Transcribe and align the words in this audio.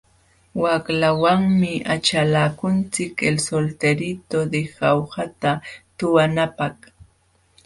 Waqlawanmi 0.63 1.71
achalakunchik 1.95 3.13
El 3.27 3.35
solterito 3.47 4.37
de 4.51 4.61
jaujata 4.73 5.51
tuhunapaq. 5.97 6.77